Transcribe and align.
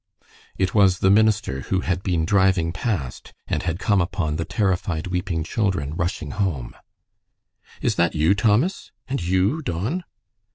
It 0.57 0.73
was 0.73 0.97
the 0.97 1.11
minister, 1.11 1.59
who 1.59 1.81
had 1.81 2.01
been 2.01 2.25
driving 2.25 2.71
past 2.71 3.33
and 3.47 3.61
had 3.61 3.77
come 3.77 4.01
upon 4.01 4.35
the 4.37 4.45
terrified, 4.45 5.05
weeping 5.05 5.43
children 5.43 5.93
rushing 5.93 6.31
home. 6.31 6.75
"Is 7.83 7.93
that 7.97 8.15
you, 8.15 8.33
Thomas? 8.33 8.91
And 9.07 9.21
you, 9.23 9.61
Don?" 9.61 10.03